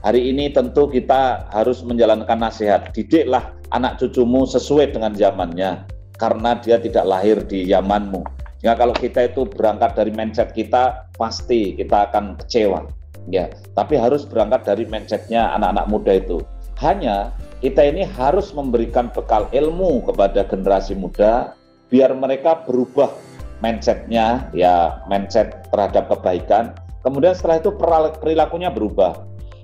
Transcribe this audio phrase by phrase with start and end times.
[0.00, 2.92] hari ini tentu kita harus menjalankan nasihat.
[2.92, 5.84] Didiklah anak cucumu sesuai dengan zamannya
[6.20, 8.20] karena dia tidak lahir di zamanmu.
[8.60, 12.84] Jika kalau kita itu berangkat dari mindset kita, pasti kita akan kecewa.
[13.28, 16.44] Ya, tapi harus berangkat dari mindsetnya anak-anak muda itu.
[16.80, 21.52] Hanya kita ini harus memberikan bekal ilmu kepada generasi muda
[21.92, 23.12] biar mereka berubah
[23.60, 26.72] mindsetnya ya mindset terhadap kebaikan
[27.04, 27.70] kemudian setelah itu
[28.16, 29.20] perilakunya berubah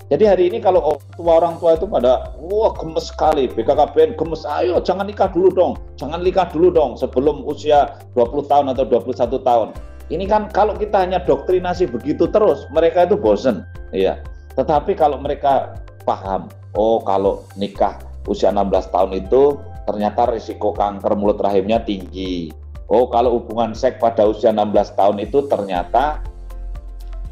[0.06, 3.51] jadi hari ini kalau tua orang tua itu pada wah gemes sekali.
[3.51, 4.46] BKKBN gemes.
[4.46, 5.73] Ayo jangan nikah dulu dong.
[5.98, 9.69] Jangan nikah dulu dong sebelum usia 20 tahun atau 21 tahun.
[10.06, 13.66] Ini kan kalau kita hanya doktrinasi begitu terus mereka itu bosen.
[13.91, 14.23] Ya
[14.55, 15.74] tetapi kalau mereka
[16.07, 16.46] paham
[16.79, 17.98] oh kalau nikah
[18.30, 19.59] usia 16 tahun itu
[19.91, 22.54] ternyata risiko kanker mulut rahimnya tinggi.
[22.87, 26.23] Oh kalau hubungan seks pada usia 16 tahun itu ternyata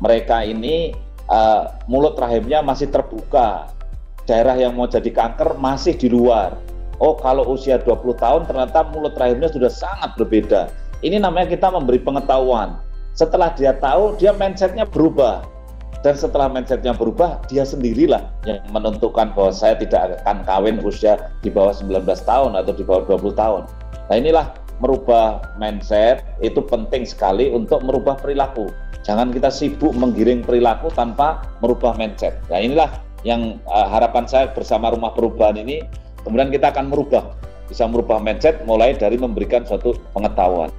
[0.02, 0.91] mereka ini
[1.28, 3.70] uh, mulut rahimnya masih terbuka.
[4.25, 6.56] Daerah yang mau jadi kanker masih di luar.
[6.97, 10.72] Oh, kalau usia 20 tahun ternyata mulut rahimnya sudah sangat berbeda.
[11.05, 12.80] Ini namanya kita memberi pengetahuan.
[13.12, 15.45] Setelah dia tahu, dia mindsetnya berubah.
[16.00, 21.48] Dan setelah mindsetnya berubah, dia sendirilah yang menentukan bahwa saya tidak akan kawin usia di
[21.48, 23.62] bawah 19 tahun atau di bawah 20 tahun.
[24.08, 24.47] Nah inilah
[24.83, 28.70] merubah mindset itu penting sekali untuk merubah perilaku.
[29.05, 32.41] Jangan kita sibuk menggiring perilaku tanpa merubah mindset.
[32.48, 32.91] Nah inilah
[33.25, 35.84] yang uh, harapan saya bersama rumah perubahan ini,
[36.25, 37.36] kemudian kita akan merubah,
[37.69, 40.72] bisa merubah mindset mulai dari memberikan suatu pengetahuan.